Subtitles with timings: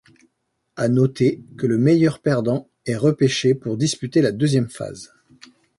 [0.77, 5.13] À noter que le meilleur perdant est repêché pour disputer la deuxième phase.